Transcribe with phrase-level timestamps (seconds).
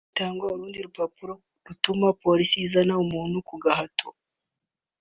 [0.07, 4.07] hatangwa urupapuro rundi rutuma Polisi izana umuntu ku gahato